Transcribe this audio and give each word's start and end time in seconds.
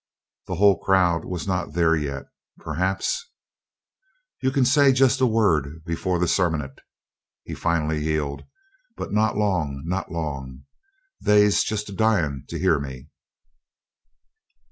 The 0.47 0.55
whole 0.55 0.79
crowd 0.79 1.25
was 1.25 1.45
not 1.47 1.73
there 1.73 1.95
yet 1.95 2.25
perhaps 2.57 3.23
"You 4.41 4.51
kin 4.51 4.65
say 4.65 4.93
just 4.93 5.21
a 5.21 5.27
word 5.27 5.83
before 5.85 6.17
the 6.17 6.27
sermont," 6.27 6.81
he 7.43 7.53
finally 7.53 8.01
yielded; 8.03 8.47
"but 8.97 9.13
not 9.13 9.37
long 9.37 9.83
not 9.85 10.11
long. 10.11 10.63
They'se 11.23 11.63
just 11.63 11.87
a 11.89 11.93
dying 11.93 12.45
to 12.47 12.57
hear 12.57 12.79
me." 12.79 13.09